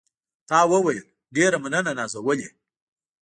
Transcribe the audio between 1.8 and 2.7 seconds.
نازولې.